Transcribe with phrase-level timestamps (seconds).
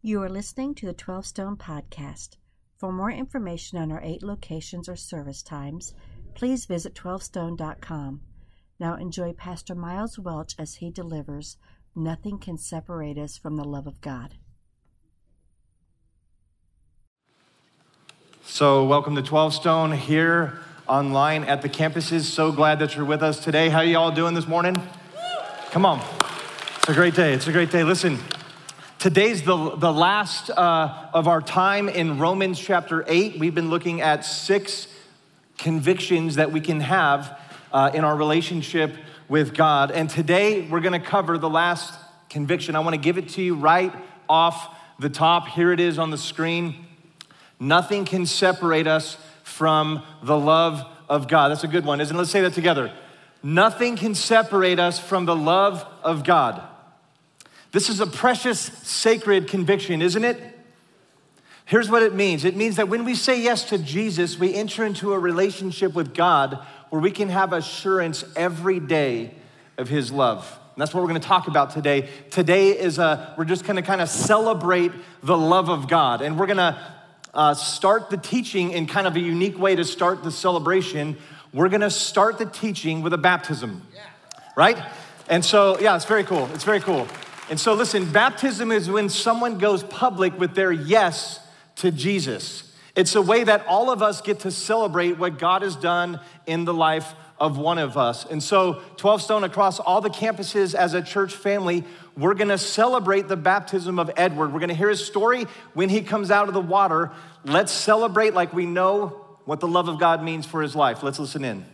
[0.00, 2.36] You are listening to the 12 Stone Podcast.
[2.76, 5.92] For more information on our eight locations or service times,
[6.36, 8.20] please visit 12stone.com.
[8.78, 11.56] Now enjoy Pastor Miles Welch as he delivers
[11.96, 14.36] Nothing Can Separate Us from the Love of God.
[18.44, 22.20] So, welcome to 12 Stone here online at the campuses.
[22.20, 23.68] So glad that you're with us today.
[23.68, 24.80] How you all doing this morning?
[25.72, 26.00] Come on.
[26.76, 27.32] It's a great day.
[27.32, 27.82] It's a great day.
[27.82, 28.20] Listen,
[28.98, 33.38] today's the, the last uh, of our time in Romans chapter 8.
[33.38, 34.88] We've been looking at six
[35.56, 37.38] convictions that we can have
[37.72, 38.96] uh, in our relationship
[39.28, 39.92] with God.
[39.92, 41.94] And today we're going to cover the last
[42.28, 42.74] conviction.
[42.74, 43.92] I want to give it to you right
[44.28, 45.46] off the top.
[45.48, 46.84] Here it is on the screen.
[47.60, 51.50] Nothing can separate us from the love of God.
[51.50, 52.18] That's a good one, isn't it?
[52.18, 52.92] Let's say that together.
[53.44, 56.67] Nothing can separate us from the love of God.
[57.70, 60.40] This is a precious, sacred conviction, isn't it?
[61.66, 64.86] Here's what it means it means that when we say yes to Jesus, we enter
[64.86, 69.34] into a relationship with God where we can have assurance every day
[69.76, 70.58] of His love.
[70.74, 72.08] And that's what we're going to talk about today.
[72.30, 76.22] Today is a, we're just going to kind of celebrate the love of God.
[76.22, 76.78] And we're going to
[77.34, 81.18] uh, start the teaching in kind of a unique way to start the celebration.
[81.52, 83.82] We're going to start the teaching with a baptism,
[84.56, 84.78] right?
[85.28, 86.48] And so, yeah, it's very cool.
[86.54, 87.06] It's very cool.
[87.50, 91.40] And so, listen, baptism is when someone goes public with their yes
[91.76, 92.64] to Jesus.
[92.94, 96.64] It's a way that all of us get to celebrate what God has done in
[96.64, 98.26] the life of one of us.
[98.26, 101.84] And so, 12 Stone across all the campuses as a church family,
[102.16, 104.52] we're gonna celebrate the baptism of Edward.
[104.52, 107.12] We're gonna hear his story when he comes out of the water.
[107.44, 111.02] Let's celebrate like we know what the love of God means for his life.
[111.02, 111.64] Let's listen in.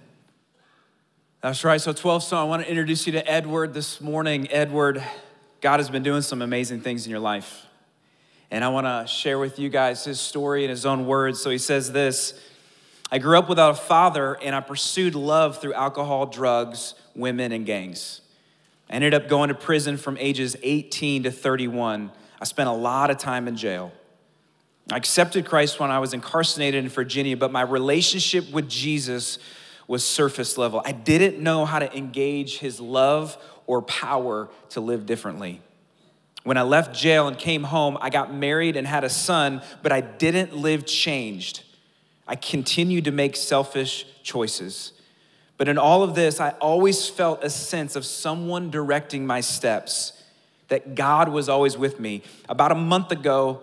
[1.40, 1.80] That's right.
[1.80, 4.50] So, 12 Stone, I want to introduce you to Edward this morning.
[4.50, 5.02] Edward,
[5.64, 7.64] God has been doing some amazing things in your life.
[8.50, 11.40] And I want to share with you guys his story in his own words.
[11.40, 12.38] So he says this
[13.10, 17.64] I grew up without a father, and I pursued love through alcohol, drugs, women, and
[17.64, 18.20] gangs.
[18.90, 22.10] I ended up going to prison from ages 18 to 31.
[22.42, 23.90] I spent a lot of time in jail.
[24.92, 29.38] I accepted Christ when I was incarcerated in Virginia, but my relationship with Jesus
[29.88, 30.82] was surface level.
[30.84, 35.60] I didn't know how to engage his love or power to live differently.
[36.44, 39.92] When I left jail and came home, I got married and had a son, but
[39.92, 41.62] I didn't live changed.
[42.28, 44.92] I continued to make selfish choices.
[45.56, 50.12] But in all of this, I always felt a sense of someone directing my steps,
[50.68, 52.22] that God was always with me.
[52.48, 53.62] About a month ago,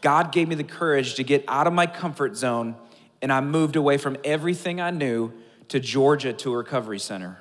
[0.00, 2.76] God gave me the courage to get out of my comfort zone,
[3.20, 5.32] and I moved away from everything I knew
[5.68, 7.38] to Georgia to a recovery center.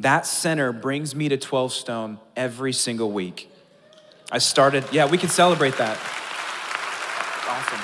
[0.00, 3.50] That center brings me to 12 Stone every single week.
[4.30, 5.98] I started, yeah, we can celebrate that.
[7.48, 7.80] Awesome.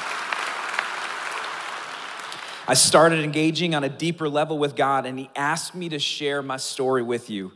[2.69, 6.41] I started engaging on a deeper level with God, and He asked me to share
[6.43, 7.53] my story with you.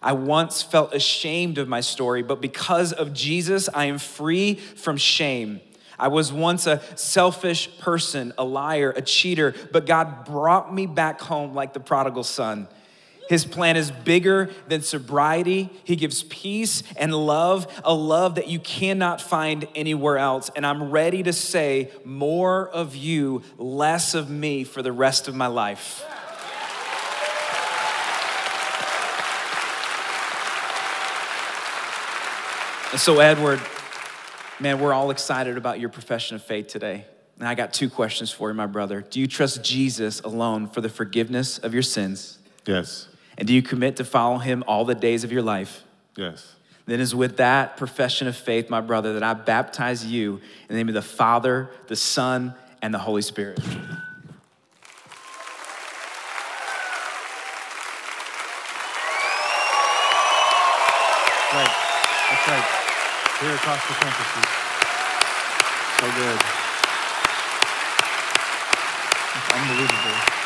[0.00, 4.98] I once felt ashamed of my story, but because of Jesus, I am free from
[4.98, 5.60] shame.
[5.98, 11.20] I was once a selfish person, a liar, a cheater, but God brought me back
[11.20, 12.68] home like the prodigal son.
[13.28, 15.70] His plan is bigger than sobriety.
[15.84, 20.50] He gives peace and love, a love that you cannot find anywhere else.
[20.54, 25.34] And I'm ready to say, more of you, less of me for the rest of
[25.34, 26.04] my life.
[32.92, 33.60] And so, Edward,
[34.60, 37.04] man, we're all excited about your profession of faith today.
[37.38, 39.02] And I got two questions for you, my brother.
[39.02, 42.38] Do you trust Jesus alone for the forgiveness of your sins?
[42.64, 43.08] Yes.
[43.38, 45.84] And do you commit to follow him all the days of your life?
[46.16, 46.54] Yes.
[46.86, 50.74] Then is with that profession of faith, my brother, that I baptize you in the
[50.74, 53.58] name of the Father, the Son, and the Holy Spirit.
[61.52, 61.74] Right.
[62.30, 62.64] That's right.
[63.40, 64.66] Here across the campuses.
[66.00, 66.40] So good.
[69.36, 70.36] It's unbelievable.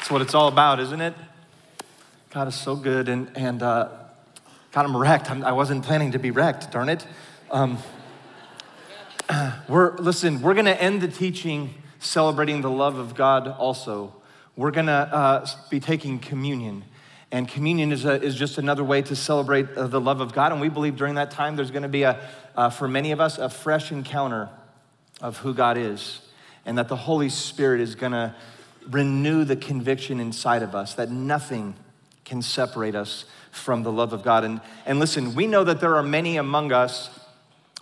[0.11, 1.13] what it's all about, isn't it?
[2.31, 3.87] God is so good, and, and uh,
[4.73, 5.31] God, I'm wrecked.
[5.31, 7.07] I'm, I was not planning to be wrecked, darn it.
[7.49, 7.77] Um,
[9.69, 14.13] we're, listen, we're going to end the teaching celebrating the love of God also.
[14.57, 16.83] We're going to uh, be taking communion.
[17.31, 20.51] And communion is, a, is just another way to celebrate uh, the love of God.
[20.51, 22.19] And we believe during that time there's going to be, a,
[22.57, 24.49] uh, for many of us, a fresh encounter
[25.21, 26.19] of who God is.
[26.65, 28.35] And that the Holy Spirit is going to
[28.89, 31.75] renew the conviction inside of us that nothing
[32.25, 34.43] can separate us from the love of God.
[34.43, 37.09] And, and listen, we know that there are many among us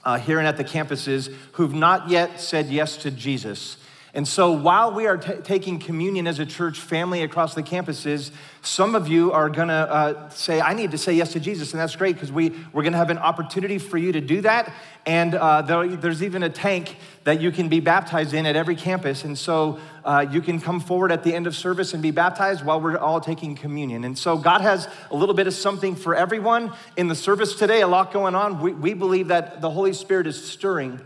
[0.03, 3.77] uh, here and at the campuses who've not yet said yes to Jesus.
[4.13, 8.31] And so while we are t- taking communion as a church family across the campuses,
[8.63, 11.73] some of you are gonna uh, say, I need to say yes to Jesus.
[11.73, 14.73] And that's great because we, we're gonna have an opportunity for you to do that.
[15.05, 18.75] And uh, there, there's even a tank that you can be baptized in at every
[18.75, 19.23] campus.
[19.23, 22.65] And so uh, you can come forward at the end of service and be baptized
[22.65, 24.03] while we're all taking communion.
[24.05, 26.73] And so God has a little bit of something for everyone.
[26.97, 28.59] In the service today, a lot going on.
[28.59, 30.99] We, we believe that the Holy Spirit is stirring.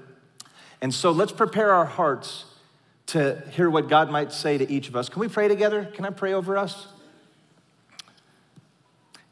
[0.82, 2.46] And so let's prepare our hearts
[3.08, 5.10] to hear what God might say to each of us.
[5.10, 5.86] Can we pray together?
[5.94, 6.88] Can I pray over us?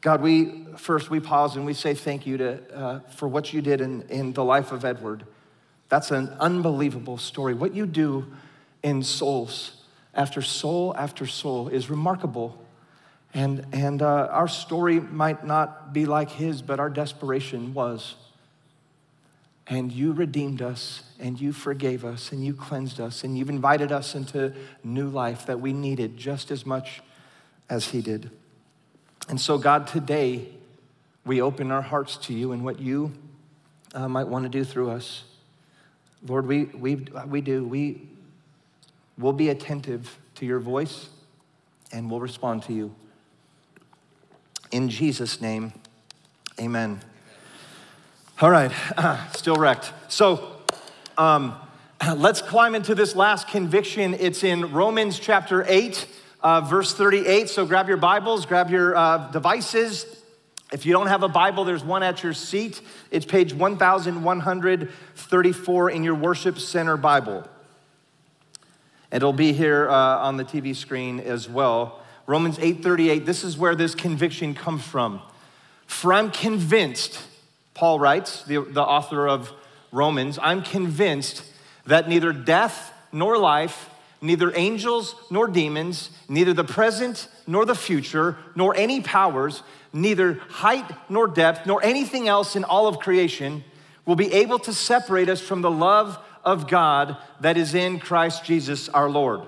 [0.00, 3.60] God, we first we pause and we say thank you to, uh, for what you
[3.62, 5.24] did in, in the life of Edward.
[5.88, 7.54] That's an unbelievable story.
[7.54, 8.26] What you do
[8.82, 9.82] in souls
[10.14, 12.58] after soul after soul is remarkable.
[13.34, 18.14] And, and uh, our story might not be like his, but our desperation was.
[19.68, 23.92] And you redeemed us, and you forgave us, and you cleansed us, and you've invited
[23.92, 27.00] us into new life that we needed just as much
[27.70, 28.30] as He did.
[29.28, 30.48] And so, God, today
[31.24, 33.12] we open our hearts to you and what you
[33.94, 35.24] uh, might want to do through us.
[36.26, 37.64] Lord, we, we, we do.
[37.64, 38.08] We
[39.18, 41.08] will be attentive to your voice
[41.92, 42.94] and we'll respond to you.
[44.70, 45.72] In Jesus' name,
[46.58, 47.00] amen.
[48.42, 48.70] All right,
[49.36, 49.92] still wrecked.
[50.08, 50.56] So
[51.16, 51.54] um,
[52.16, 54.14] let's climb into this last conviction.
[54.14, 56.08] It's in Romans chapter 8,
[56.42, 57.48] uh, verse 38.
[57.48, 60.06] So grab your Bibles, grab your uh, devices.
[60.72, 62.80] If you don't have a Bible, there's one at your seat.
[63.12, 67.46] It's page 1134 in your worship center Bible.
[69.12, 72.02] And It'll be here uh, on the TV screen as well.
[72.26, 73.24] Romans 8:38.
[73.24, 75.22] This is where this conviction comes from.
[75.86, 77.20] For I'm convinced
[77.74, 79.52] Paul writes, the, the author of
[79.90, 81.44] Romans, I'm convinced
[81.86, 83.90] that neither death nor life,
[84.20, 90.90] neither angels nor demons, neither the present nor the future, nor any powers, neither height
[91.08, 93.64] nor depth, nor anything else in all of creation
[94.06, 98.44] will be able to separate us from the love of God that is in Christ
[98.44, 99.42] Jesus our Lord.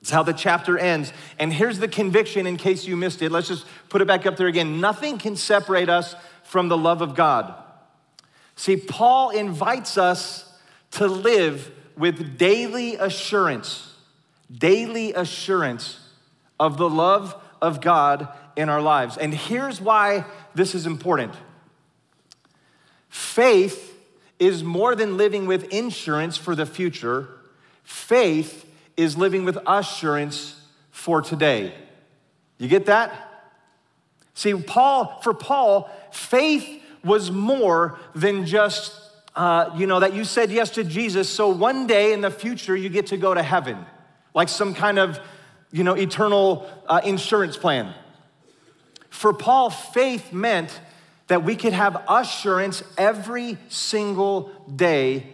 [0.00, 1.12] It's how the chapter ends.
[1.38, 3.32] And here's the conviction in case you missed it.
[3.32, 4.80] Let's just put it back up there again.
[4.80, 6.14] Nothing can separate us
[6.48, 7.52] from the love of God.
[8.56, 10.50] See, Paul invites us
[10.92, 13.94] to live with daily assurance,
[14.50, 16.00] daily assurance
[16.58, 19.18] of the love of God in our lives.
[19.18, 20.24] And here's why
[20.54, 21.34] this is important
[23.10, 23.94] faith
[24.38, 27.28] is more than living with insurance for the future,
[27.82, 28.64] faith
[28.96, 30.58] is living with assurance
[30.90, 31.74] for today.
[32.56, 33.27] You get that?
[34.38, 38.94] See, Paul, for Paul, faith was more than just,
[39.34, 42.76] uh, you know, that you said yes to Jesus, so one day in the future
[42.76, 43.84] you get to go to heaven,
[44.34, 45.18] like some kind of,
[45.72, 47.92] you know, eternal uh, insurance plan.
[49.10, 50.82] For Paul, faith meant
[51.26, 55.26] that we could have assurance every single day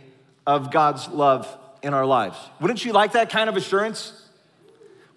[0.47, 1.47] of God's love
[1.83, 2.39] in our lives.
[2.59, 4.24] Wouldn't you like that kind of assurance?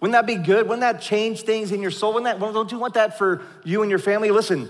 [0.00, 0.68] Wouldn't that be good?
[0.68, 2.14] Wouldn't that change things in your soul?
[2.14, 4.30] Wouldn't that, don't you want that for you and your family?
[4.30, 4.68] Listen,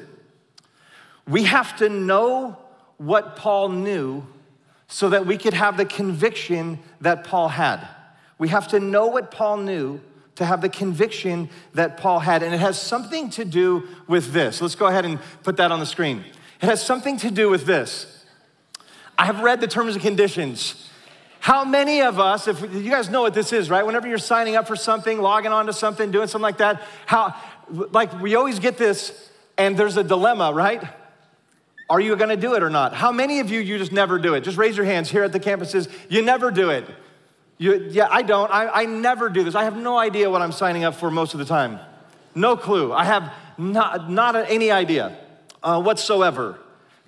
[1.26, 2.56] we have to know
[2.96, 4.26] what Paul knew
[4.88, 7.86] so that we could have the conviction that Paul had.
[8.38, 10.00] We have to know what Paul knew
[10.36, 12.42] to have the conviction that Paul had.
[12.42, 14.62] And it has something to do with this.
[14.62, 16.24] Let's go ahead and put that on the screen.
[16.62, 18.24] It has something to do with this.
[19.18, 20.87] I have read the terms and conditions
[21.40, 23.84] how many of us, if you guys know what this is, right?
[23.84, 27.34] Whenever you're signing up for something, logging on to something, doing something like that, how,
[27.70, 30.82] like, we always get this, and there's a dilemma, right?
[31.90, 32.92] Are you gonna do it or not?
[32.92, 34.42] How many of you, you just never do it?
[34.42, 35.90] Just raise your hands here at the campuses.
[36.08, 36.84] You never do it.
[37.56, 38.50] You, yeah, I don't.
[38.52, 39.54] I, I never do this.
[39.54, 41.80] I have no idea what I'm signing up for most of the time.
[42.34, 42.92] No clue.
[42.92, 45.18] I have not, not any idea
[45.62, 46.58] uh, whatsoever.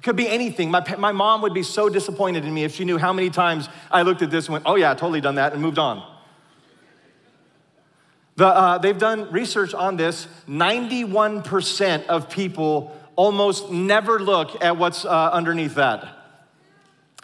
[0.03, 0.71] Could be anything.
[0.71, 3.69] My, my mom would be so disappointed in me if she knew how many times
[3.91, 6.03] I looked at this and went, oh, yeah, totally done that, and moved on.
[8.37, 10.27] The, uh, they've done research on this.
[10.49, 16.09] 91% of people almost never look at what's uh, underneath that.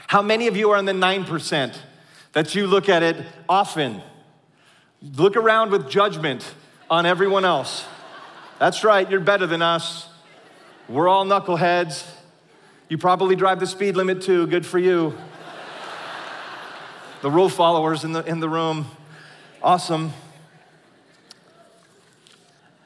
[0.07, 1.79] How many of you are in the 9%
[2.33, 3.17] that you look at it
[3.49, 4.03] often?
[5.01, 6.55] Look around with judgment
[6.91, 7.87] on everyone else.
[8.59, 10.09] That's right, you're better than us.
[10.89, 12.07] We're all knuckleheads.
[12.89, 14.47] You probably drive the speed limit too.
[14.47, 15.17] Good for you.
[17.21, 18.87] the rule followers in the, in the room.
[19.61, 20.13] Awesome.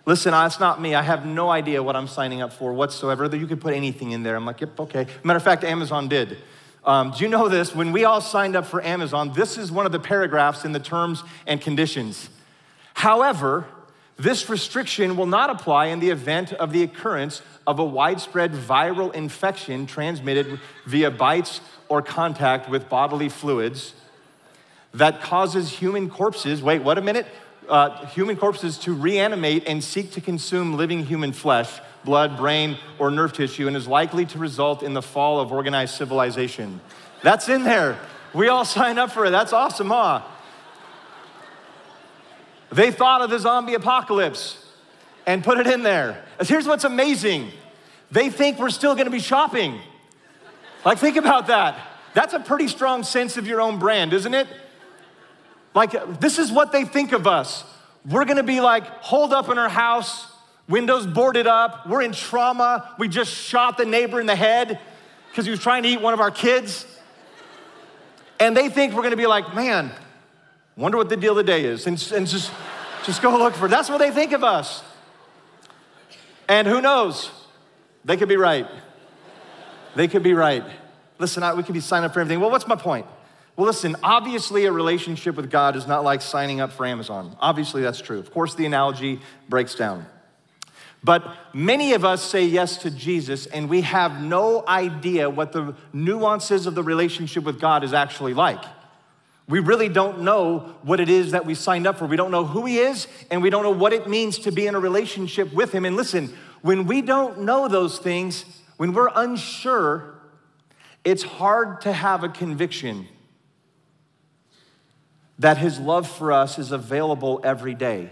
[0.07, 0.95] Listen, that's not me.
[0.95, 3.27] I have no idea what I'm signing up for whatsoever.
[3.37, 4.37] You could put anything in there.
[4.37, 5.07] I'm like, yep, okay.
[5.23, 6.39] Matter of fact, Amazon did.
[6.83, 7.75] Um, do you know this?
[7.75, 10.81] When we all signed up for Amazon, this is one of the paragraphs in the
[10.81, 12.31] terms and conditions.
[12.95, 13.67] However,
[14.21, 19.13] this restriction will not apply in the event of the occurrence of a widespread viral
[19.15, 23.95] infection transmitted via bites or contact with bodily fluids
[24.93, 27.27] that causes human corpses, wait, what a minute,
[27.69, 33.11] uh, human corpses to reanimate and seek to consume living human flesh, blood, brain, or
[33.11, 36.81] nerve tissue, and is likely to result in the fall of organized civilization.
[37.23, 37.99] That's in there.
[38.35, 39.31] We all sign up for it.
[39.31, 40.23] That's awesome, huh?
[42.81, 44.57] They thought of the zombie apocalypse
[45.27, 46.25] and put it in there.
[46.41, 47.51] Here's what's amazing
[48.11, 49.79] they think we're still gonna be shopping.
[50.83, 51.79] Like, think about that.
[52.15, 54.49] That's a pretty strong sense of your own brand, isn't it?
[55.75, 57.65] Like, this is what they think of us.
[58.09, 60.27] We're gonna be like holed up in our house,
[60.67, 64.81] windows boarded up, we're in trauma, we just shot the neighbor in the head
[65.29, 66.87] because he was trying to eat one of our kids.
[68.41, 69.93] And they think we're gonna be like, man,
[70.79, 72.51] wonder what the deal of the day is, and, and just,
[73.11, 73.71] just go look for it.
[73.71, 74.85] That's what they think of us.
[76.49, 77.31] And who knows?
[78.05, 78.69] They could be right.
[79.97, 80.63] They could be right.
[81.19, 82.39] Listen, I, we could be signing up for everything.
[82.41, 83.07] Well, what's my point?
[83.57, 87.37] Well, listen, obviously, a relationship with God is not like signing up for Amazon.
[87.41, 88.21] Obviously, that's true.
[88.21, 90.07] Of course, the analogy breaks down.
[91.03, 95.75] But many of us say yes to Jesus, and we have no idea what the
[95.93, 98.63] nuances of the relationship with God is actually like.
[99.51, 102.07] We really don't know what it is that we signed up for.
[102.07, 104.67] We don't know who He is, and we don't know what it means to be
[104.67, 105.85] in a relationship with Him.
[105.85, 108.45] And listen, when we don't know those things,
[108.77, 110.15] when we're unsure,
[111.05, 113.09] it's hard to have a conviction
[115.39, 118.11] that his love for us is available every day.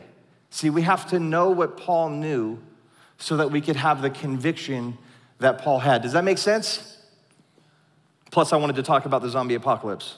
[0.50, 2.58] See, we have to know what Paul knew
[3.18, 4.96] so that we could have the conviction
[5.38, 6.02] that Paul had.
[6.02, 6.96] Does that make sense?
[8.30, 10.16] Plus, I wanted to talk about the zombie apocalypse.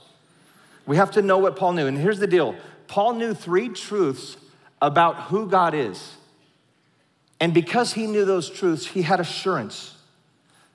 [0.86, 1.86] We have to know what Paul knew.
[1.86, 2.56] And here's the deal
[2.86, 4.36] Paul knew three truths
[4.82, 6.14] about who God is.
[7.38, 9.96] And because he knew those truths, he had assurance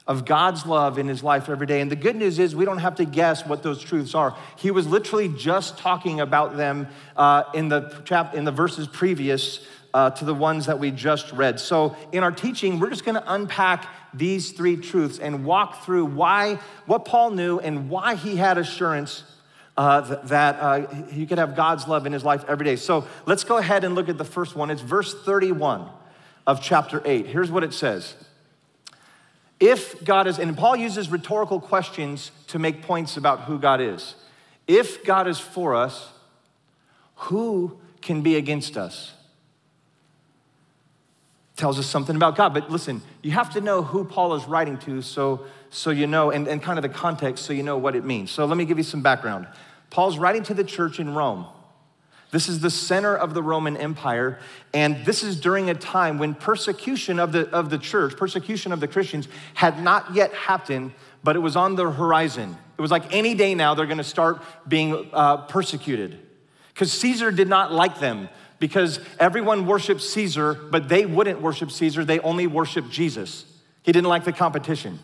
[0.08, 1.82] of God's love in his life every day.
[1.82, 4.36] And the good news is we don't have to guess what those truths are.
[4.56, 9.66] He was literally just talking about them uh, in, the chap- in the verses previous
[9.96, 11.60] uh, to the ones that we just read.
[11.60, 16.06] So in our teaching, we're just going to unpack these three truths and walk through
[16.06, 19.24] why, what Paul knew and why he had assurance
[19.78, 22.76] uh, that uh, he could have God's love in his life every day.
[22.76, 24.72] So let's go ahead and look at the first one.
[24.72, 25.90] It's verse 31
[26.48, 27.28] of chapter 8.
[27.28, 28.16] Here's what it says.
[29.60, 34.16] If God is, and Paul uses rhetorical questions to make points about who God is.
[34.68, 36.10] If God is for us,
[37.16, 39.14] who can be against us?
[41.56, 42.54] Tells us something about God.
[42.54, 46.32] But listen, you have to know who Paul is writing to so, so you know,
[46.32, 48.32] and, and kind of the context so you know what it means.
[48.32, 49.48] So let me give you some background.
[49.90, 51.46] Paul's writing to the church in Rome.
[52.32, 54.40] This is the center of the Roman Empire.
[54.74, 58.80] And this is during a time when persecution of the, of the church, persecution of
[58.80, 62.58] the Christians, had not yet happened, but it was on the horizon.
[62.78, 66.20] It was like any day now they're to start being uh, persecuted.
[66.74, 68.28] Because Caesar did not like them,
[68.60, 72.04] because everyone worshiped Caesar, but they wouldn't worship Caesar.
[72.04, 73.46] They only worshiped Jesus.
[73.84, 75.00] He didn't like the competition.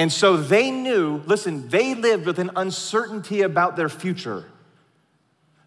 [0.00, 4.46] And so they knew, listen, they lived with an uncertainty about their future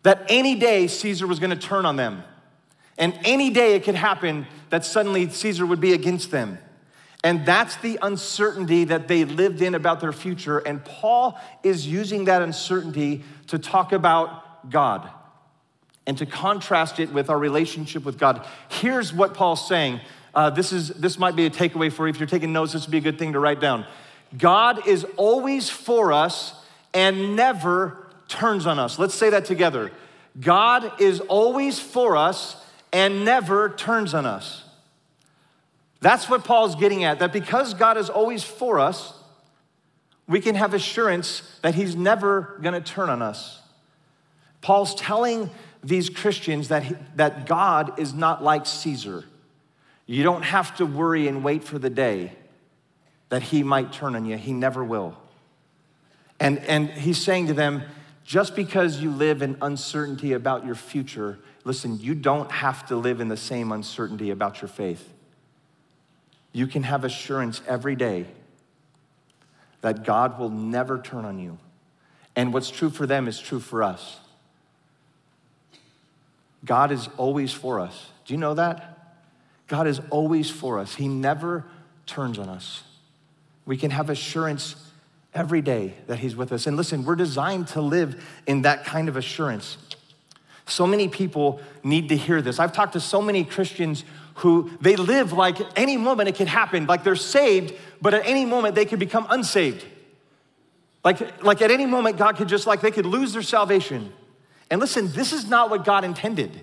[0.01, 2.23] that any day Caesar was going to turn on them.
[2.97, 6.57] And any day it could happen that suddenly Caesar would be against them.
[7.23, 10.57] And that's the uncertainty that they lived in about their future.
[10.57, 15.07] And Paul is using that uncertainty to talk about God
[16.07, 18.47] and to contrast it with our relationship with God.
[18.67, 19.99] Here's what Paul's saying.
[20.33, 22.09] Uh, this, is, this might be a takeaway for you.
[22.09, 23.85] If you're taking notes, this would be a good thing to write down.
[24.37, 26.53] God is always for us
[26.93, 28.97] and never turns on us.
[28.97, 29.91] Let's say that together.
[30.39, 32.55] God is always for us
[32.91, 34.63] and never turns on us.
[36.01, 39.13] That's what Paul's getting at, that because God is always for us,
[40.27, 43.61] we can have assurance that he's never gonna turn on us.
[44.61, 45.49] Paul's telling
[45.83, 49.25] these Christians that, he, that God is not like Caesar.
[50.05, 52.33] You don't have to worry and wait for the day
[53.33, 54.37] that he might turn on you.
[54.37, 55.17] He never will.
[56.39, 57.81] And, and he's saying to them,
[58.23, 63.19] just because you live in uncertainty about your future, listen, you don't have to live
[63.19, 65.11] in the same uncertainty about your faith.
[66.51, 68.27] You can have assurance every day
[69.81, 71.57] that God will never turn on you.
[72.35, 74.19] And what's true for them is true for us.
[76.63, 79.17] God is always for us Do you know that?
[79.67, 81.65] God is always for us, He never
[82.05, 82.83] turns on us.
[83.65, 84.75] We can have assurance
[85.33, 86.67] every day that He's with us.
[86.67, 89.77] And listen, we're designed to live in that kind of assurance.
[90.65, 92.59] So many people need to hear this.
[92.59, 94.03] I've talked to so many Christians
[94.35, 98.45] who they live like any moment it could happen, like they're saved, but at any
[98.45, 99.85] moment they could become unsaved.
[101.03, 104.13] Like, like at any moment, God could just, like, they could lose their salvation.
[104.69, 106.61] And listen, this is not what God intended.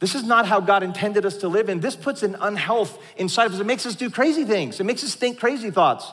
[0.00, 3.46] This is not how God intended us to live, and this puts an unhealth inside
[3.46, 3.60] of us.
[3.60, 6.10] It makes us do crazy things, it makes us think crazy thoughts.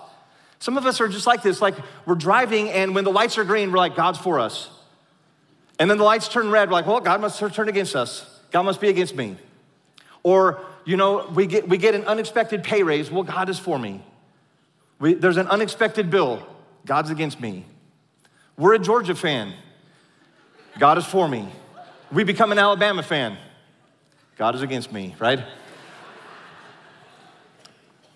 [0.60, 1.74] Some of us are just like this, like
[2.06, 4.70] we're driving, and when the lights are green, we're like, God's for us.
[5.80, 8.40] And then the lights turn red, we're like, well, God must turn against us.
[8.52, 9.38] God must be against me.
[10.22, 13.80] Or, you know, we get, we get an unexpected pay raise, well, God is for
[13.80, 14.04] me.
[15.00, 16.46] We, there's an unexpected bill,
[16.86, 17.66] God's against me.
[18.56, 19.54] We're a Georgia fan,
[20.78, 21.48] God is for me.
[22.12, 23.38] We become an Alabama fan,
[24.42, 25.40] God is against me, right?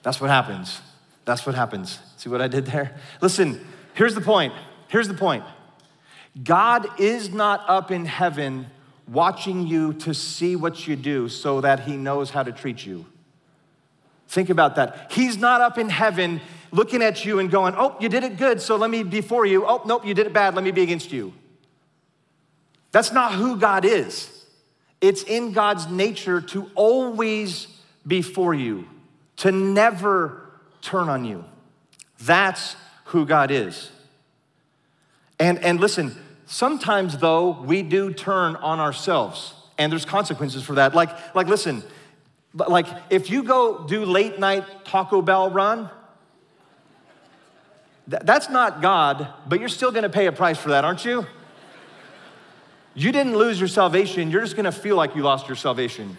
[0.01, 0.82] That's what happens.
[1.24, 2.00] That's what happens.
[2.17, 2.98] See what I did there?
[3.22, 3.63] Listen,
[3.94, 4.51] here's the point.
[4.88, 5.44] Here's the point.
[6.44, 8.65] God is not up in heaven
[9.08, 13.05] watching you to see what you do so that he knows how to treat you.
[14.27, 15.12] Think about that.
[15.12, 16.41] He's not up in heaven
[16.72, 19.46] looking at you and going, Oh, you did it good, so let me be for
[19.46, 19.63] you.
[19.63, 21.36] Oh, nope, you did it bad, let me be against you.
[22.91, 24.35] That's not who God is.
[25.05, 27.67] It's in God's nature to always
[28.07, 28.88] be for you,
[29.38, 30.50] to never
[30.81, 31.45] turn on you.
[32.21, 33.91] That's who God is.
[35.39, 36.15] And, and listen,
[36.47, 40.95] sometimes though, we do turn on ourselves, and there's consequences for that.
[40.95, 41.83] Like, like listen,
[42.55, 45.88] like if you go do late night Taco Bell run,
[48.09, 51.27] th- that's not God, but you're still gonna pay a price for that, aren't you?
[52.95, 56.17] You didn't lose your salvation, you're just gonna feel like you lost your salvation.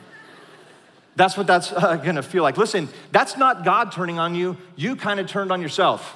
[1.17, 2.59] That's what that's uh, gonna feel like.
[2.59, 6.15] Listen, that's not God turning on you, you kind of turned on yourself.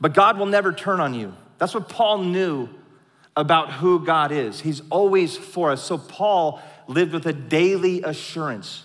[0.00, 1.32] But God will never turn on you.
[1.58, 2.68] That's what Paul knew
[3.36, 4.60] about who God is.
[4.60, 5.82] He's always for us.
[5.82, 8.82] So Paul lived with a daily assurance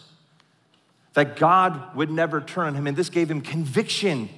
[1.14, 4.30] that God would never turn on him, and this gave him conviction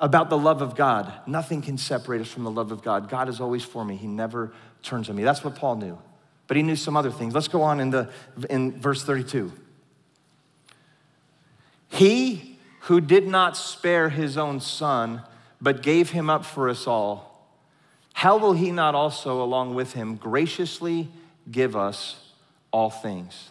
[0.00, 1.12] about the love of God.
[1.26, 3.08] Nothing can separate us from the love of God.
[3.08, 3.96] God is always for me.
[3.96, 5.24] He never turns on me.
[5.24, 5.98] That's what Paul knew.
[6.46, 7.34] But he knew some other things.
[7.34, 8.10] Let's go on in, the,
[8.48, 9.52] in verse 32.
[11.88, 15.22] He who did not spare his own son,
[15.60, 17.28] but gave him up for us all,
[18.14, 21.08] how will he not also, along with him, graciously
[21.50, 22.32] give us
[22.72, 23.50] all things?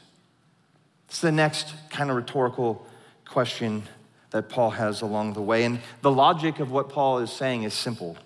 [1.07, 2.85] It's the next kind of rhetorical
[3.25, 3.83] question
[4.31, 5.63] that Paul has along the way.
[5.63, 8.17] And the logic of what Paul is saying is simple.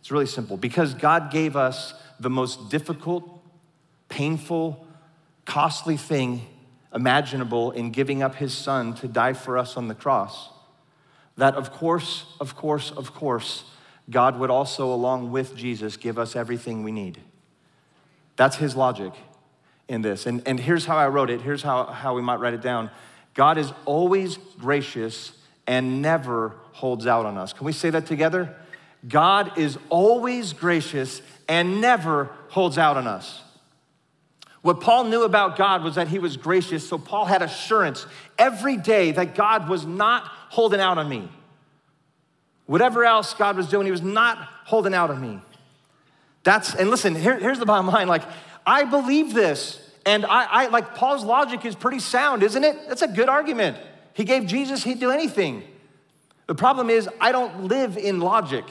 [0.00, 0.56] It's really simple.
[0.56, 3.24] Because God gave us the most difficult,
[4.08, 4.86] painful,
[5.44, 6.46] costly thing
[6.94, 10.50] imaginable in giving up his son to die for us on the cross,
[11.36, 13.64] that of course, of course, of course,
[14.10, 17.18] God would also, along with Jesus, give us everything we need.
[18.36, 19.12] That's his logic
[19.88, 20.26] in this.
[20.26, 21.40] And, and here's how I wrote it.
[21.40, 22.90] Here's how, how we might write it down
[23.34, 25.32] God is always gracious
[25.66, 27.52] and never holds out on us.
[27.52, 28.54] Can we say that together?
[29.08, 33.42] God is always gracious and never holds out on us.
[34.62, 38.06] What Paul knew about God was that he was gracious, so Paul had assurance
[38.38, 41.28] every day that God was not holding out on me.
[42.66, 45.40] Whatever else God was doing, he was not holding out on me.
[46.44, 48.22] That's, and listen, here, here's the bottom line like,
[48.64, 49.80] I believe this.
[50.04, 52.88] And I, I, like, Paul's logic is pretty sound, isn't it?
[52.88, 53.76] That's a good argument.
[54.14, 55.62] He gave Jesus, he'd do anything.
[56.46, 58.64] The problem is, I don't live in logic.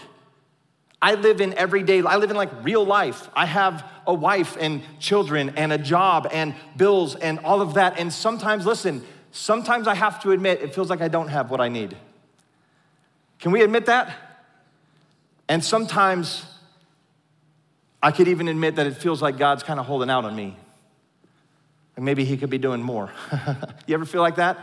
[1.02, 3.28] I live in everyday, I live in like real life.
[3.34, 7.98] I have a wife and children and a job and bills and all of that.
[7.98, 11.60] And sometimes, listen, sometimes I have to admit it feels like I don't have what
[11.60, 11.98] I need.
[13.40, 14.16] Can we admit that?
[15.50, 16.46] And sometimes
[18.04, 20.56] I could even admit that it feels like God's kind of holding out on me.
[21.96, 23.12] And maybe He could be doing more.
[23.88, 24.58] you ever feel like that?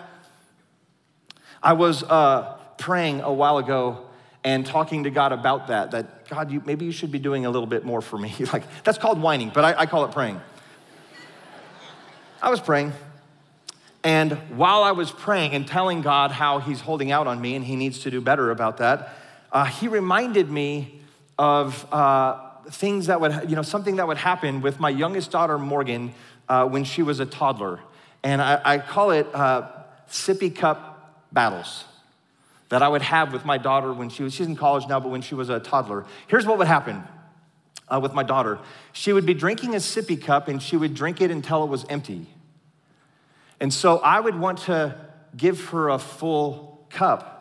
[1.62, 4.06] I was uh, praying a while ago
[4.44, 7.50] and talking to God about that, that God, you, maybe you should be doing a
[7.50, 8.34] little bit more for me.
[8.52, 10.40] like, that's called whining, but I, I call it praying.
[12.40, 12.92] I was praying.
[14.04, 17.64] And while I was praying and telling God how He's holding out on me and
[17.64, 19.14] He needs to do better about that,
[19.50, 21.00] uh, He reminded me
[21.36, 25.58] of uh, things that would, you know, something that would happen with my youngest daughter,
[25.58, 26.14] Morgan,
[26.48, 27.80] uh, when she was a toddler.
[28.22, 29.68] And I, I call it uh,
[30.08, 31.84] sippy cup battles
[32.68, 35.08] that I would have with my daughter when she was, she's in college now, but
[35.08, 36.04] when she was a toddler.
[36.26, 37.02] Here's what would happen
[37.88, 38.58] uh, with my daughter.
[38.92, 41.84] She would be drinking a sippy cup and she would drink it until it was
[41.88, 42.26] empty.
[43.61, 44.96] And so I would want to
[45.37, 47.34] give her a full cup.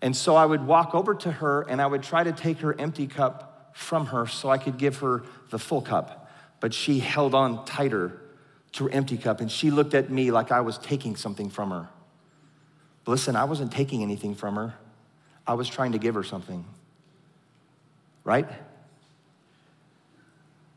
[0.00, 2.78] And so I would walk over to her and I would try to take her
[2.78, 6.23] empty cup from her so I could give her the full cup.
[6.64, 8.18] But she held on tighter
[8.72, 11.70] to her empty cup and she looked at me like I was taking something from
[11.72, 11.90] her.
[13.04, 14.74] But listen, I wasn't taking anything from her,
[15.46, 16.64] I was trying to give her something.
[18.24, 18.48] Right?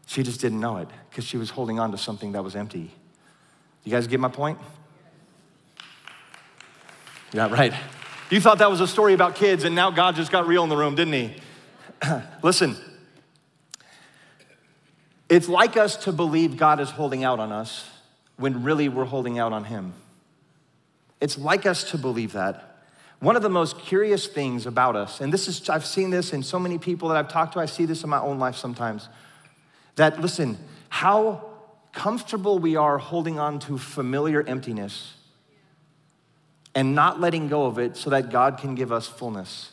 [0.07, 2.91] She just didn't know it because she was holding on to something that was empty.
[3.85, 4.59] You guys get my point?
[7.31, 7.73] Yeah, right.
[8.29, 10.69] You thought that was a story about kids, and now God just got real in
[10.69, 11.35] the room, didn't he?
[12.43, 12.75] Listen,
[15.29, 17.89] it's like us to believe God is holding out on us
[18.37, 19.93] when really we're holding out on Him.
[21.19, 22.63] It's like us to believe that.
[23.19, 26.43] One of the most curious things about us, and this is, I've seen this in
[26.43, 29.09] so many people that I've talked to, I see this in my own life sometimes,
[29.95, 30.57] that listen,
[30.89, 31.45] how
[31.93, 35.15] comfortable we are holding on to familiar emptiness
[36.75, 39.71] and not letting go of it so that God can give us fullness.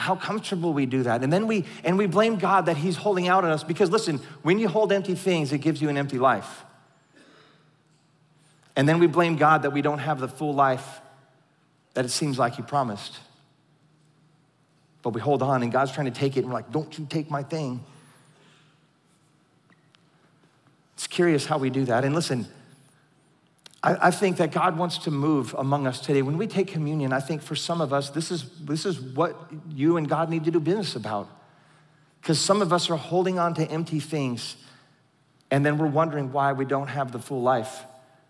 [0.00, 1.22] How comfortable we do that.
[1.22, 4.18] And then we and we blame God that he's holding out on us because listen,
[4.40, 6.64] when you hold empty things, it gives you an empty life.
[8.74, 11.02] And then we blame God that we don't have the full life
[11.92, 13.18] that it seems like he promised.
[15.02, 17.06] But we hold on and God's trying to take it and we're like, "Don't you
[17.08, 17.84] take my thing."
[20.94, 22.06] It's curious how we do that.
[22.06, 22.48] And listen,
[23.82, 26.22] I, I, think that God wants to move among us today.
[26.22, 29.50] When we take communion, I think for some of us, this is, this is what
[29.70, 31.28] you and God need to do business about.
[32.20, 34.56] Because some of us are holding on to empty things,
[35.50, 37.84] and then we're wondering why we don't have the full life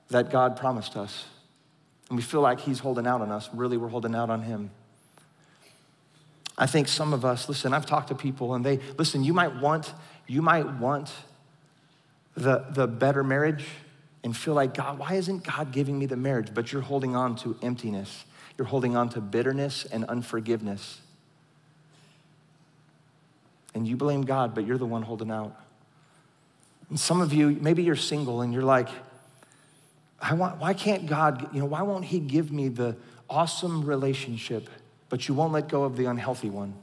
[0.09, 1.25] that God promised us.
[2.09, 3.49] And we feel like He's holding out on us.
[3.53, 4.71] Really, we're holding out on Him.
[6.57, 9.57] I think some of us, listen, I've talked to people and they, listen, you might
[9.57, 9.95] want,
[10.27, 11.11] you might want
[12.37, 13.65] the, the better marriage
[14.23, 16.53] and feel like, God, why isn't God giving me the marriage?
[16.53, 18.25] But you're holding on to emptiness.
[18.59, 21.01] You're holding on to bitterness and unforgiveness.
[23.75, 25.59] And you blame God, but you're the one holding out.
[26.91, 28.89] And some of you, maybe you're single and you're like,
[30.21, 32.97] I want, why can't God, you know, why won't He give me the
[33.31, 34.69] awesome relationship,
[35.09, 36.75] but you won't let go of the unhealthy one?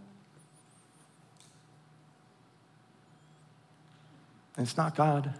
[4.55, 5.33] And it's not God.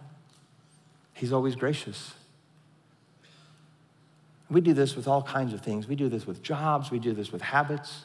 [1.18, 2.14] He's always gracious.
[4.52, 5.88] We do this with all kinds of things.
[5.88, 8.04] We do this with jobs, we do this with habits.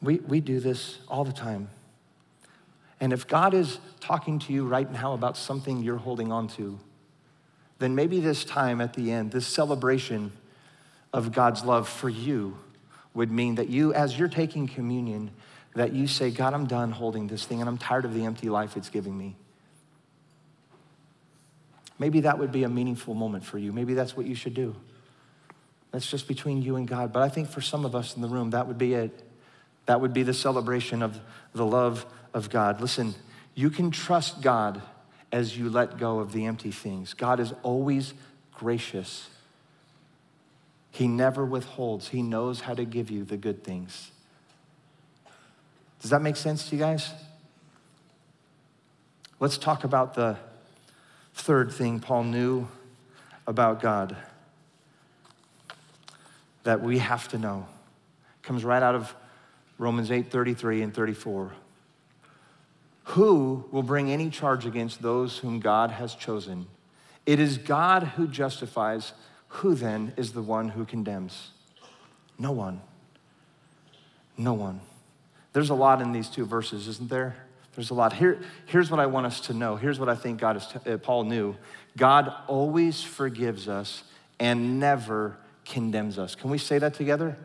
[0.00, 1.68] We, we do this all the time.
[3.00, 6.78] And if God is talking to you right now about something you're holding on to,
[7.80, 10.32] then maybe this time at the end, this celebration
[11.12, 12.56] of God's love for you
[13.14, 15.32] would mean that you, as you're taking communion,
[15.74, 18.48] that you say, God, I'm done holding this thing and I'm tired of the empty
[18.48, 19.36] life it's giving me.
[22.02, 23.72] Maybe that would be a meaningful moment for you.
[23.72, 24.74] Maybe that's what you should do.
[25.92, 27.12] That's just between you and God.
[27.12, 29.22] But I think for some of us in the room, that would be it.
[29.86, 31.20] That would be the celebration of
[31.54, 32.80] the love of God.
[32.80, 33.14] Listen,
[33.54, 34.82] you can trust God
[35.30, 37.14] as you let go of the empty things.
[37.14, 38.14] God is always
[38.52, 39.28] gracious.
[40.90, 42.08] He never withholds.
[42.08, 44.10] He knows how to give you the good things.
[46.00, 47.12] Does that make sense to you guys?
[49.38, 50.36] Let's talk about the
[51.34, 52.68] Third thing Paul knew
[53.46, 54.16] about God
[56.64, 57.66] that we have to know
[58.42, 59.14] comes right out of
[59.78, 61.52] Romans 8 33 and 34.
[63.04, 66.66] Who will bring any charge against those whom God has chosen?
[67.26, 69.12] It is God who justifies.
[69.48, 71.50] Who then is the one who condemns?
[72.38, 72.80] No one.
[74.36, 74.80] No one.
[75.52, 77.36] There's a lot in these two verses, isn't there?
[77.74, 78.12] There's a lot.
[78.12, 79.76] Here, here's what I want us to know.
[79.76, 81.56] Here's what I think God is t- uh, Paul knew.
[81.96, 84.04] God always forgives us
[84.38, 86.34] and never condemns us.
[86.34, 87.36] Can we say that together?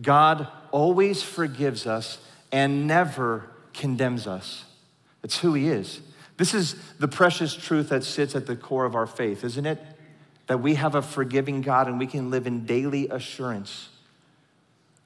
[0.00, 2.18] God always forgives us
[2.52, 4.64] and never condemns us.
[5.22, 6.00] It's who he is.
[6.36, 9.80] This is the precious truth that sits at the core of our faith, isn't it?
[10.46, 13.88] That we have a forgiving God and we can live in daily assurance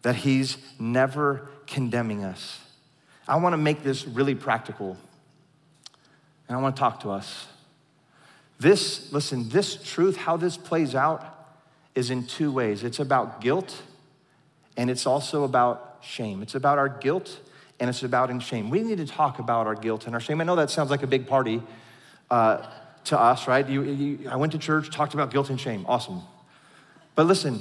[0.02, 2.60] that he's never condemning us.
[3.28, 4.96] I want to make this really practical.
[6.48, 7.46] And I want to talk to us.
[8.58, 11.34] This, listen, this truth, how this plays out,
[11.94, 13.82] is in two ways it's about guilt
[14.76, 16.42] and it's also about shame.
[16.42, 17.40] It's about our guilt
[17.80, 18.70] and it's about in shame.
[18.70, 20.40] We need to talk about our guilt and our shame.
[20.40, 21.60] I know that sounds like a big party
[22.30, 22.66] uh,
[23.04, 23.68] to us, right?
[23.68, 25.84] You, you, I went to church, talked about guilt and shame.
[25.88, 26.22] Awesome.
[27.14, 27.60] But listen,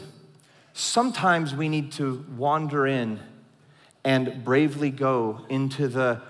[0.74, 3.20] sometimes we need to wander in
[4.08, 6.22] and bravely go into the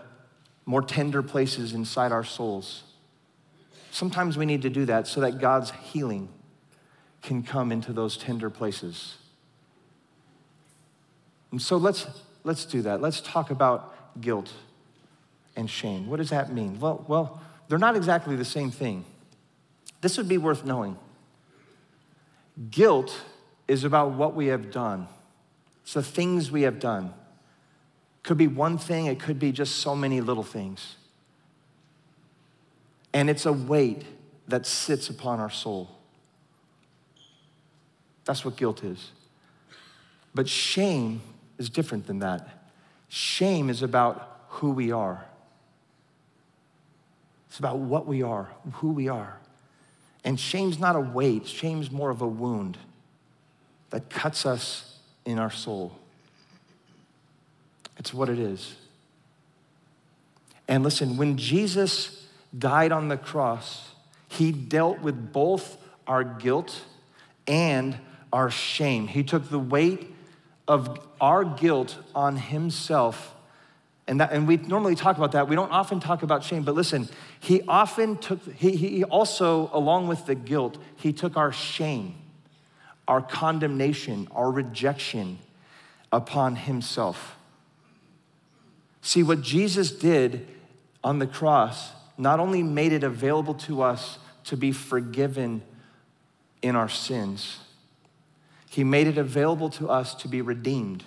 [0.66, 2.82] more tender places inside our souls.
[3.92, 6.28] Sometimes we need to do that so that God's healing
[7.22, 9.18] can come into those tender places.
[11.52, 12.08] And so let's,
[12.44, 13.00] let's do that.
[13.00, 14.52] Let's talk about guilt
[15.56, 16.08] and shame.
[16.08, 16.80] What does that mean?
[16.80, 19.06] Well, well, they're not exactly the same thing.
[20.02, 20.98] This would be worth knowing.
[22.72, 23.16] Guilt
[23.68, 25.08] is about what we have done.
[25.84, 27.14] It's the things we have done.
[28.28, 30.98] Could be one thing, it could be just so many little things.
[33.14, 34.04] And it's a weight
[34.50, 35.90] that sits upon our soul.
[38.26, 39.12] That's what guilt is.
[40.36, 41.22] But shame
[41.58, 42.68] is different than that.
[43.08, 45.24] Shame is about who we are.
[47.48, 49.40] It's about what we are, who we are.
[50.26, 52.78] And shame's not a weight, shame's more of a wound
[53.90, 55.98] that cuts us in our soul.
[57.98, 58.76] It's what it is.
[60.68, 62.26] And listen, when Jesus
[62.58, 63.92] died on the cross,
[64.28, 66.82] he dealt with both our guilt
[67.48, 67.98] and
[68.34, 69.08] our shame.
[69.08, 70.14] He took the weight
[70.68, 73.34] of our guilt on himself.
[74.08, 75.48] And, that, and we normally talk about that.
[75.48, 80.08] We don't often talk about shame, but listen, he often took, he, he also, along
[80.08, 82.16] with the guilt, he took our shame,
[83.08, 85.40] our condemnation, our rejection
[86.12, 87.37] upon himself.
[89.08, 90.46] See, what Jesus did
[91.02, 95.62] on the cross not only made it available to us to be forgiven
[96.62, 97.60] in our sins,
[98.70, 101.06] he made it available to us to be redeemed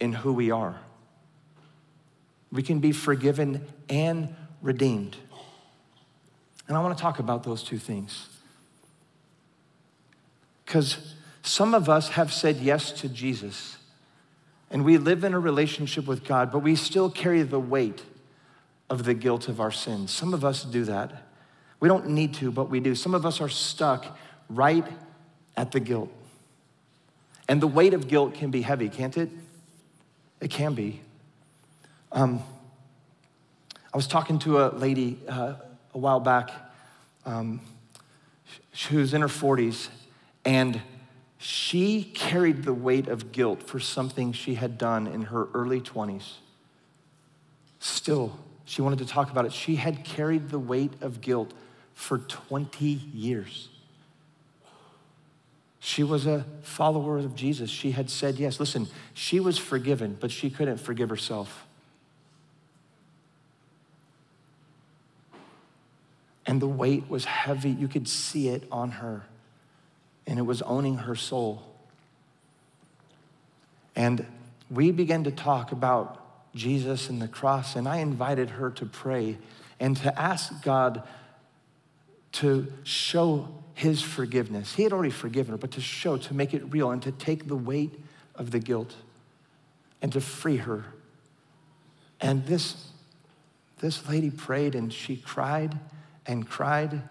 [0.00, 0.80] in who we are.
[2.50, 5.18] We can be forgiven and redeemed.
[6.68, 8.30] And I want to talk about those two things.
[10.64, 13.76] Because some of us have said yes to Jesus
[14.72, 18.02] and we live in a relationship with God, but we still carry the weight
[18.88, 20.10] of the guilt of our sins.
[20.10, 21.28] Some of us do that.
[21.78, 22.94] We don't need to, but we do.
[22.94, 24.86] Some of us are stuck right
[25.58, 26.10] at the guilt.
[27.48, 29.28] And the weight of guilt can be heavy, can't it?
[30.40, 31.02] It can be.
[32.10, 32.42] Um,
[33.92, 35.54] I was talking to a lady uh,
[35.92, 36.50] a while back
[37.26, 37.60] um,
[38.88, 39.88] who's in her 40s,
[40.46, 40.80] and
[41.42, 46.34] she carried the weight of guilt for something she had done in her early 20s.
[47.80, 49.52] Still, she wanted to talk about it.
[49.52, 51.52] She had carried the weight of guilt
[51.94, 53.70] for 20 years.
[55.80, 57.68] She was a follower of Jesus.
[57.68, 58.60] She had said yes.
[58.60, 61.66] Listen, she was forgiven, but she couldn't forgive herself.
[66.46, 67.70] And the weight was heavy.
[67.70, 69.24] You could see it on her
[70.26, 71.62] and it was owning her soul.
[73.94, 74.26] And
[74.70, 76.18] we began to talk about
[76.54, 79.38] Jesus and the cross, and I invited her to pray
[79.80, 81.02] and to ask God
[82.32, 84.74] to show his forgiveness.
[84.74, 87.48] He had already forgiven her, but to show, to make it real, and to take
[87.48, 87.92] the weight
[88.34, 88.94] of the guilt
[90.00, 90.84] and to free her.
[92.20, 92.88] And this,
[93.80, 95.78] this lady prayed and she cried
[96.26, 97.02] and cried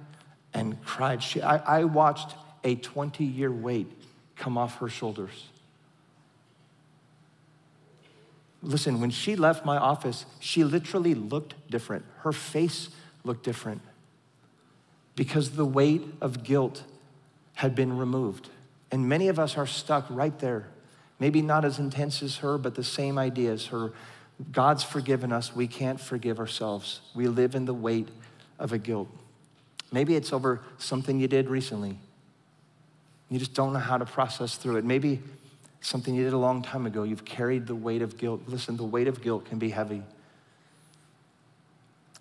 [0.53, 1.21] and cried.
[1.23, 3.87] She, I, I watched a 20 year weight
[4.35, 5.47] come off her shoulders.
[8.63, 12.05] Listen, when she left my office, she literally looked different.
[12.19, 12.89] Her face
[13.23, 13.81] looked different
[15.15, 16.83] because the weight of guilt
[17.55, 18.49] had been removed.
[18.91, 20.67] And many of us are stuck right there.
[21.19, 23.93] Maybe not as intense as her, but the same idea as her.
[24.51, 27.01] God's forgiven us, we can't forgive ourselves.
[27.13, 28.09] We live in the weight
[28.57, 29.07] of a guilt.
[29.91, 31.99] Maybe it's over something you did recently.
[33.31, 34.83] You just don't know how to process through it.
[34.83, 35.21] Maybe
[35.79, 38.41] something you did a long time ago, you've carried the weight of guilt.
[38.45, 40.03] Listen, the weight of guilt can be heavy.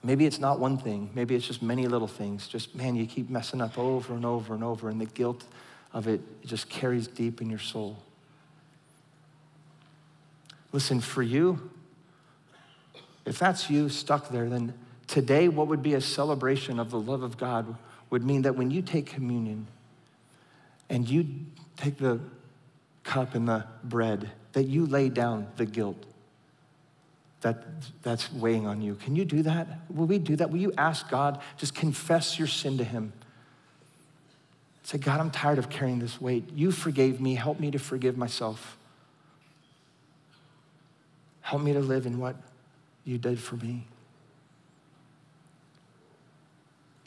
[0.02, 2.48] Maybe it's not one thing, maybe it's just many little things.
[2.48, 5.44] Just, man, you keep messing up over and over and over, and the guilt
[5.92, 7.98] of it just carries deep in your soul.
[10.72, 11.70] Listen, for you,
[13.26, 14.72] if that's you stuck there, then
[15.06, 17.76] today, what would be a celebration of the love of God
[18.08, 19.66] would mean that when you take communion,
[20.90, 21.26] and you
[21.76, 22.20] take the
[23.04, 26.04] cup and the bread, that you lay down the guilt
[27.40, 27.64] that,
[28.02, 28.96] that's weighing on you.
[28.96, 29.66] Can you do that?
[29.88, 30.50] Will we do that?
[30.50, 33.12] Will you ask God, just confess your sin to Him?
[34.82, 36.44] Say, God, I'm tired of carrying this weight.
[36.54, 37.34] You forgave me.
[37.34, 38.76] Help me to forgive myself.
[41.40, 42.36] Help me to live in what
[43.04, 43.86] you did for me.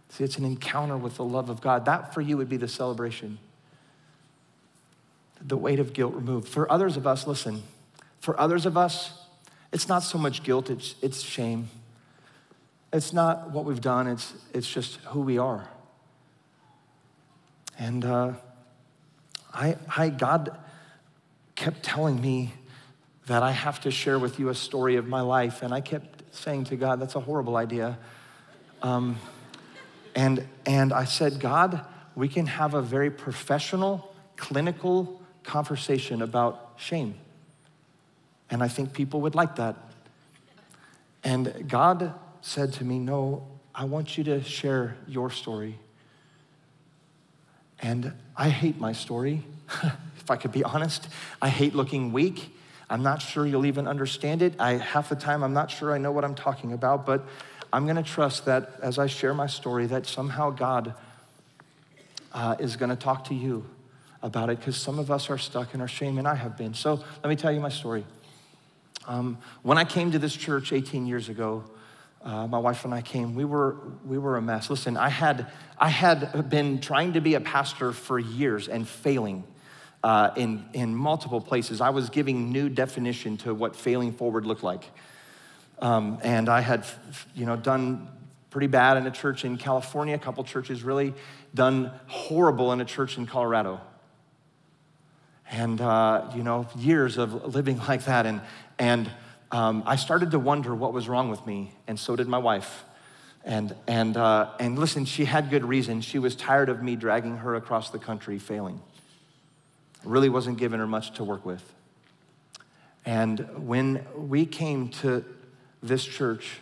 [0.10, 1.86] See, it's an encounter with the love of God.
[1.86, 3.38] That for you would be the celebration
[5.46, 6.48] the weight of guilt removed.
[6.48, 7.64] For others of us, listen,
[8.24, 9.12] For others of us,
[9.74, 11.68] it's not so much guilt, it's, it's shame.
[12.94, 15.68] It's not what we've done, it's, it's just who we are.
[17.78, 18.34] And uh,
[19.54, 20.58] I, I, God
[21.56, 22.54] kept telling me
[23.26, 25.62] that I have to share with you a story of my life.
[25.62, 27.98] And I kept saying to God, that's a horrible idea.
[28.82, 29.18] Um,
[30.16, 37.16] and, and I said, God, we can have a very professional, clinical conversation about shame.
[38.50, 39.76] And I think people would like that.
[41.24, 45.80] And God said to me, No, I want you to share your story.
[47.82, 49.44] And I hate my story,
[50.18, 51.08] if I could be honest.
[51.42, 52.56] I hate looking weak.
[52.90, 54.54] I'm not sure you'll even understand it.
[54.60, 57.26] I half the time I'm not sure I know what I'm talking about, but
[57.72, 60.94] I'm going to trust that as I share my story, that somehow God
[62.32, 63.66] uh, is going to talk to you
[64.24, 66.74] about it because some of us are stuck in our shame, and I have been.
[66.74, 68.06] So let me tell you my story.
[69.06, 71.66] Um, when I came to this church 18 years ago,
[72.24, 74.70] uh, my wife and I came, we were, we were a mess.
[74.70, 79.44] Listen, I had, I had been trying to be a pastor for years and failing
[80.06, 81.82] uh, in, in multiple places.
[81.82, 84.86] I was giving new definition to what failing forward looked like.
[85.80, 86.86] Um, and I had,
[87.36, 88.08] you know, done
[88.52, 91.14] pretty bad in a church in California, a couple churches really
[91.54, 93.82] done horrible in a church in Colorado.
[95.54, 98.26] And, uh, you know, years of living like that.
[98.26, 98.42] And,
[98.80, 99.10] and
[99.52, 102.84] um, I started to wonder what was wrong with me, and so did my wife.
[103.46, 106.02] And, and, uh, and listen, she had good reason.
[106.02, 108.82] She was tired of me dragging her across the country failing.
[110.04, 111.62] Really wasn't giving her much to work with.
[113.06, 115.24] And when we came to
[115.84, 116.62] this church,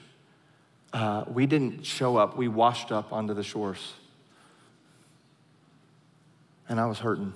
[0.92, 3.94] uh, we didn't show up, we washed up onto the shores.
[6.68, 7.34] And I was hurting.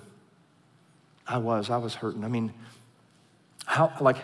[1.26, 2.24] I was, I was hurting.
[2.24, 2.52] I mean,
[3.64, 4.18] how, like,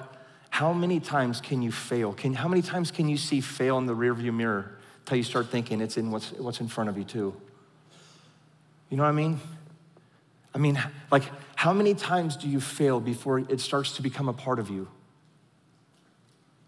[0.51, 2.13] how many times can you fail?
[2.13, 5.49] Can, how many times can you see fail in the rearview mirror until you start
[5.49, 7.35] thinking it's in what's, what's in front of you, too?
[8.91, 9.41] You know what I mean?
[10.55, 11.25] I mean, like,
[11.57, 14.89] how many times do you fail before it starts to become a part of you?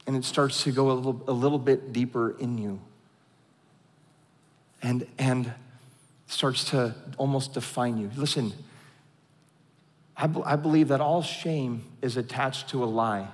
[0.07, 2.81] And it starts to go a little, a little bit deeper in you.
[4.83, 5.53] And, and
[6.27, 8.11] starts to almost define you.
[8.17, 8.53] Listen,
[10.17, 13.29] I, I believe that all shame is attached to a lie.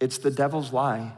[0.00, 1.12] It's the devil's lie.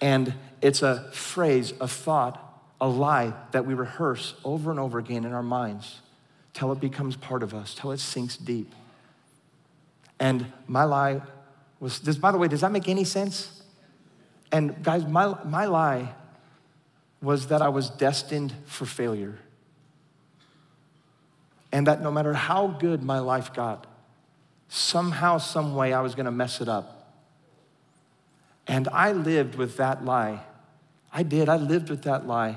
[0.00, 2.46] And it's a phrase, a thought,
[2.80, 6.00] a lie that we rehearse over and over again in our minds
[6.54, 8.74] till it becomes part of us, till it sinks deep.
[10.18, 11.22] And my lie
[11.78, 13.62] was this, by the way, does that make any sense?
[14.52, 16.14] And guys, my, my lie
[17.22, 19.38] was that I was destined for failure.
[21.72, 23.86] And that no matter how good my life got,
[24.68, 27.14] somehow, some way, I was gonna mess it up.
[28.66, 30.42] And I lived with that lie.
[31.12, 32.56] I did, I lived with that lie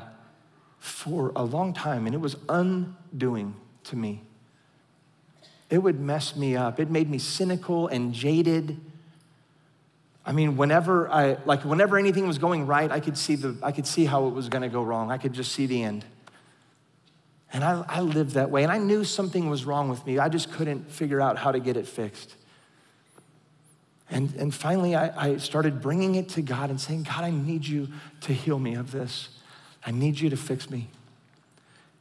[0.80, 4.22] for a long time, and it was undoing to me.
[5.70, 6.80] It would mess me up.
[6.80, 8.80] It made me cynical and jaded.
[10.26, 13.72] I mean, whenever I like whenever anything was going right, I could see the I
[13.72, 15.10] could see how it was gonna go wrong.
[15.10, 16.06] I could just see the end.
[17.54, 18.64] And I, I lived that way.
[18.64, 20.18] And I knew something was wrong with me.
[20.18, 22.36] I just couldn't figure out how to get it fixed.
[24.10, 27.66] And, and finally, I, I started bringing it to God and saying, God, I need
[27.66, 27.90] you
[28.22, 29.30] to heal me of this.
[29.86, 30.90] I need you to fix me.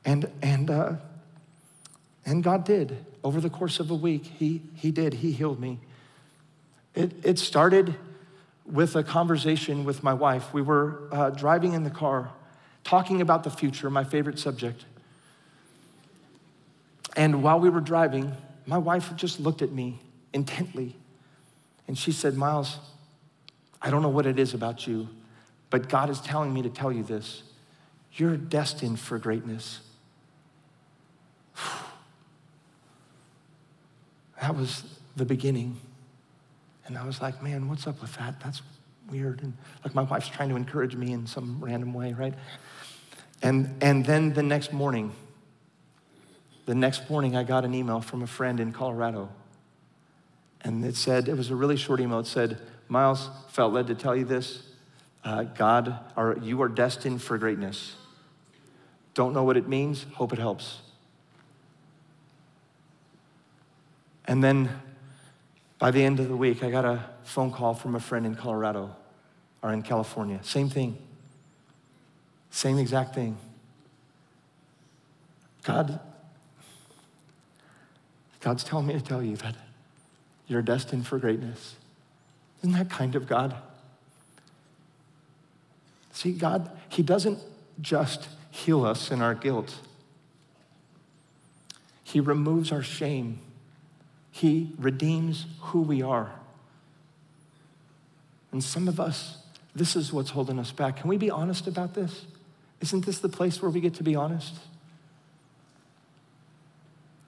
[0.04, 0.94] And, and, uh,
[2.24, 3.04] and God did.
[3.22, 5.14] Over the course of a week, He, he did.
[5.14, 5.80] He healed me.
[6.94, 7.94] It, it started
[8.64, 10.52] with a conversation with my wife.
[10.52, 12.30] We were uh, driving in the car,
[12.84, 14.84] talking about the future, my favorite subject.
[17.16, 18.34] And while we were driving,
[18.66, 20.00] my wife just looked at me
[20.32, 20.96] intently
[21.88, 22.78] and she said, Miles,
[23.80, 25.08] I don't know what it is about you,
[25.70, 27.42] but God is telling me to tell you this.
[28.14, 29.80] You're destined for greatness.
[34.40, 34.82] That was
[35.14, 35.76] the beginning.
[36.86, 38.40] And I was like, man, what's up with that?
[38.40, 38.60] That's
[39.08, 39.40] weird.
[39.40, 42.34] And like my wife's trying to encourage me in some random way, right?
[43.40, 45.12] And, and then the next morning,
[46.72, 49.28] the next morning, I got an email from a friend in Colorado.
[50.62, 52.18] And it said, it was a really short email.
[52.20, 54.62] It said, Miles, felt led to tell you this.
[55.22, 57.94] Uh, God, are, you are destined for greatness.
[59.12, 60.80] Don't know what it means, hope it helps.
[64.24, 64.70] And then
[65.78, 68.34] by the end of the week, I got a phone call from a friend in
[68.34, 68.96] Colorado
[69.62, 70.40] or in California.
[70.42, 70.96] Same thing.
[72.48, 73.36] Same exact thing.
[75.64, 76.00] God
[78.42, 79.54] God's telling me to tell you that
[80.48, 81.76] you're destined for greatness.
[82.58, 83.54] Isn't that kind of God?
[86.12, 87.38] See, God, He doesn't
[87.80, 89.74] just heal us in our guilt,
[92.04, 93.38] He removes our shame,
[94.30, 96.32] He redeems who we are.
[98.50, 99.38] And some of us,
[99.74, 100.96] this is what's holding us back.
[100.98, 102.26] Can we be honest about this?
[102.82, 104.54] Isn't this the place where we get to be honest?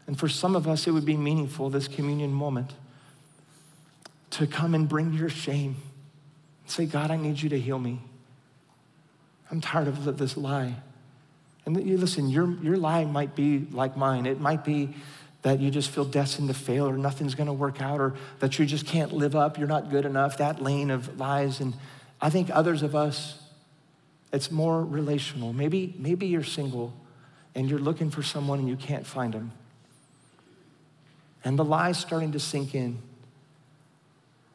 [0.07, 2.72] And for some of us, it would be meaningful, this communion moment,
[4.30, 5.76] to come and bring your shame
[6.62, 8.00] and say, God, I need you to heal me.
[9.50, 10.74] I'm tired of this lie.
[11.66, 14.26] And you listen, your, your lie might be like mine.
[14.26, 14.94] It might be
[15.42, 18.59] that you just feel destined to fail or nothing's going to work out or that
[18.59, 21.61] you just can't live up, you're not good enough, that lane of lies.
[21.61, 21.74] And
[22.20, 23.38] I think others of us,
[24.32, 25.52] it's more relational.
[25.52, 26.94] Maybe, maybe you're single
[27.55, 29.52] and you're looking for someone and you can't find them.
[31.45, 32.99] And the lie's starting to sink in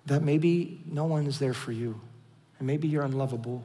[0.07, 2.01] that maybe no one is there for you,
[2.57, 3.63] and maybe you're unlovable.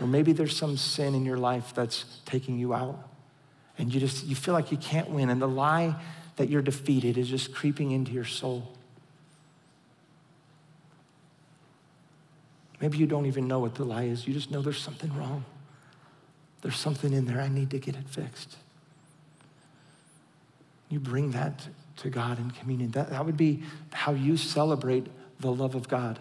[0.00, 3.08] Or maybe there's some sin in your life that's taking you out.
[3.78, 5.30] And you just you feel like you can't win.
[5.30, 5.94] And the lie
[6.36, 8.72] that you're defeated is just creeping into your soul.
[12.80, 14.26] Maybe you don't even know what the lie is.
[14.26, 15.44] You just know there's something wrong.
[16.62, 17.40] There's something in there.
[17.40, 18.56] I need to get it fixed
[20.90, 21.66] you bring that
[21.96, 23.62] to god in communion that, that would be
[23.92, 25.06] how you celebrate
[25.40, 26.18] the love of god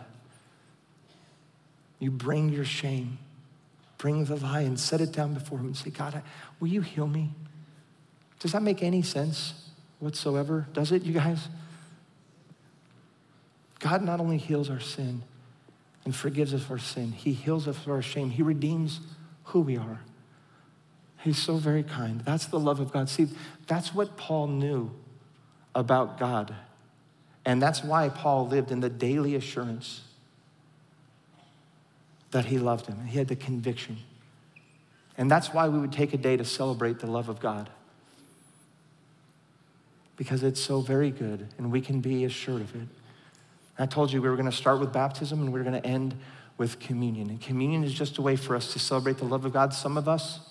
[1.99, 3.17] you bring your shame
[3.97, 6.21] bring the lie and set it down before him and say god
[6.59, 7.31] will you heal me
[8.39, 9.53] does that make any sense
[9.99, 10.67] whatsoever?
[10.73, 11.47] Does it, you guys?
[13.79, 15.23] God not only heals our sin
[16.05, 18.29] and forgives us our sin, He heals us for our shame.
[18.29, 19.01] He redeems
[19.45, 19.99] who we are.
[21.21, 22.21] He's so very kind.
[22.21, 23.09] That's the love of God.
[23.09, 23.27] See,
[23.67, 24.91] that's what Paul knew
[25.75, 26.55] about God.
[27.45, 30.01] And that's why Paul lived in the daily assurance
[32.31, 33.05] that he loved him.
[33.05, 33.97] He had the conviction.
[35.17, 37.69] And that's why we would take a day to celebrate the love of God
[40.15, 42.87] because it's so very good and we can be assured of it.
[43.77, 45.87] I told you we were going to start with baptism and we are going to
[45.87, 46.15] end
[46.57, 47.29] with communion.
[47.29, 49.73] And communion is just a way for us to celebrate the love of God.
[49.73, 50.41] Some of us,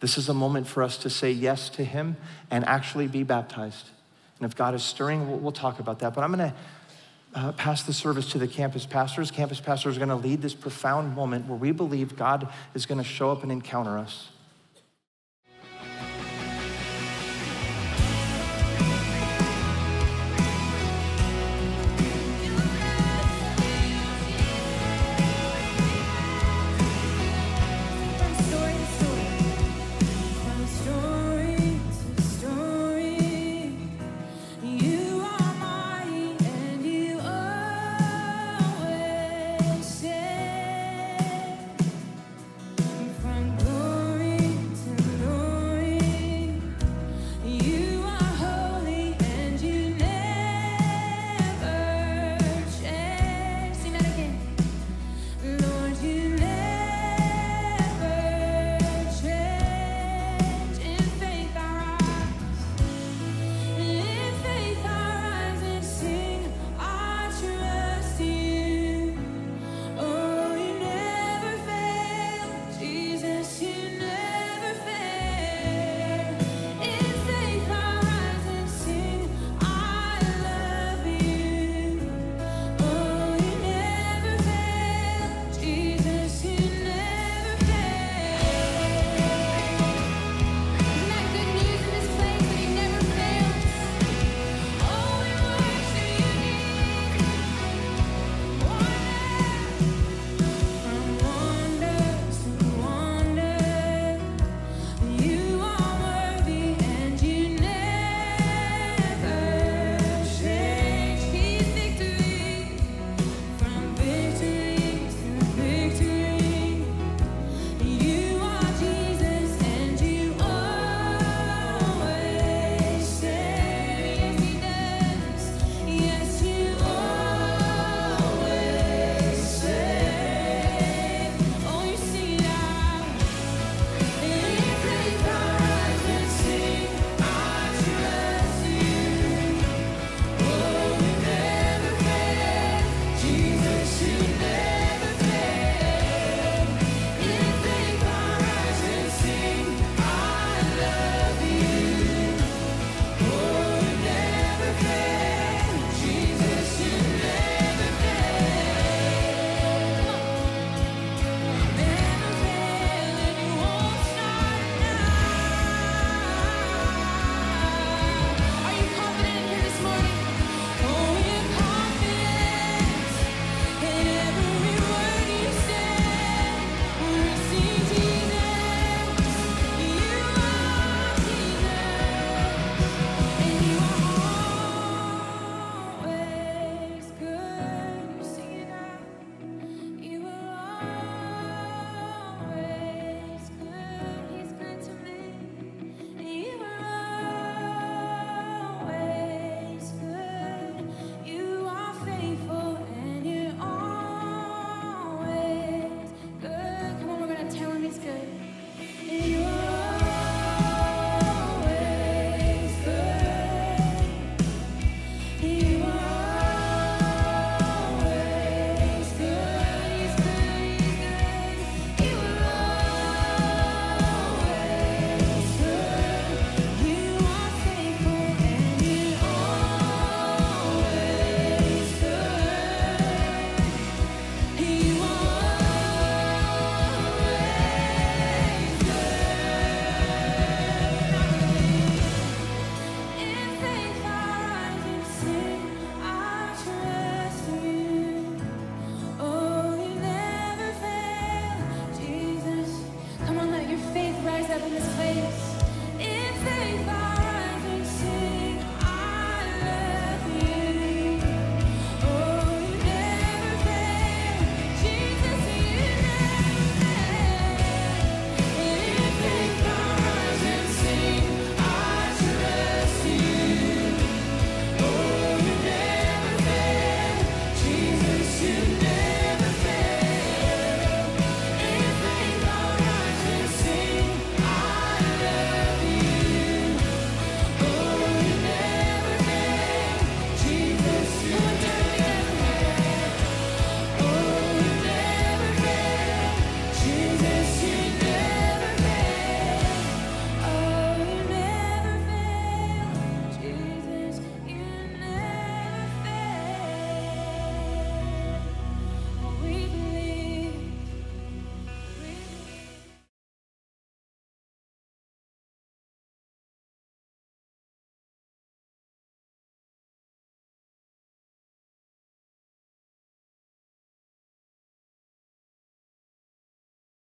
[0.00, 2.16] this is a moment for us to say yes to Him
[2.50, 3.90] and actually be baptized.
[4.38, 6.14] And if God is stirring, we'll, we'll talk about that.
[6.14, 6.54] But I'm going to
[7.34, 9.30] uh, pass the service to the campus pastors.
[9.30, 12.98] Campus pastors are going to lead this profound moment where we believe God is going
[12.98, 14.28] to show up and encounter us.